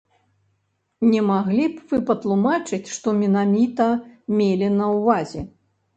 Не 1.09 1.19
маглі 1.31 1.67
б 1.75 1.85
вы 1.91 1.99
патлумачыць, 2.09 2.91
што 2.97 3.07
менавіта 3.21 3.91
мелі 4.37 4.67
на 4.79 4.93
ўвазе? 4.97 5.41